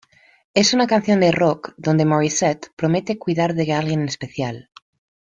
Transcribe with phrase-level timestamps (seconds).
[0.55, 4.71] Es una canción de rock, donde Morissette promete cuidar de alguien especial.